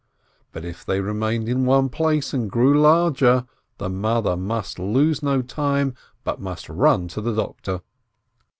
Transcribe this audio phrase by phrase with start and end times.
[0.51, 3.45] But if they re mained in one place and grew larger,
[3.77, 5.93] the mother must lose no time,
[6.23, 7.81] but must run to the doctor.